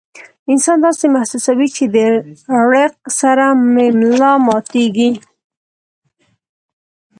انسان 0.51 0.77
داسې 0.85 1.05
محسوسوي 1.15 1.67
چې 1.75 1.83
د 1.95 1.97
ړق 2.71 2.93
سره 3.19 3.45
مې 3.73 3.87
ملا 3.99 4.33
ماتيږي 4.45 5.11